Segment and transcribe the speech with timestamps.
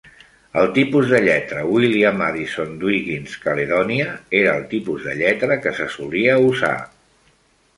[0.59, 4.09] El tipus de lletra William Addison Dwiggins Caledònia
[4.41, 6.75] era el tipus de lletra que se solia usar.